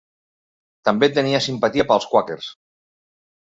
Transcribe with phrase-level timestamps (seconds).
[0.89, 2.51] També tenia simpatia pels quàquers.